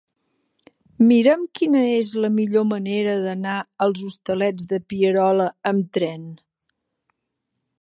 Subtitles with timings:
[1.09, 6.25] Mira'm quina és la millor manera d'anar als Hostalets de Pierola amb tren.